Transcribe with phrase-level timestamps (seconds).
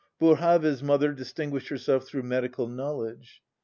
[0.19, 3.43] Boerhave's mother distinguished herself through medical knowledge."